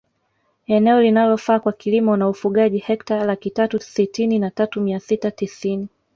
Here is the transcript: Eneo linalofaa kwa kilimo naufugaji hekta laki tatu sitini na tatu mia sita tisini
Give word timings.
Eneo 0.67 1.01
linalofaa 1.01 1.59
kwa 1.59 1.71
kilimo 1.73 2.17
naufugaji 2.17 2.77
hekta 2.79 3.25
laki 3.25 3.49
tatu 3.49 3.79
sitini 3.79 4.39
na 4.39 4.51
tatu 4.51 4.81
mia 4.81 4.99
sita 4.99 5.31
tisini 5.31 5.87